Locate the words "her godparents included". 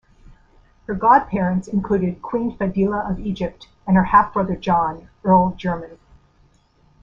0.87-2.23